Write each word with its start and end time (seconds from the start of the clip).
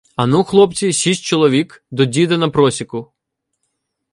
Ану, 0.15 0.43
хлопці, 0.43 0.93
шість 0.93 1.23
чоловік— 1.23 1.85
до 1.91 2.05
діда 2.05 2.37
на 2.37 2.49
просіку. 2.49 3.11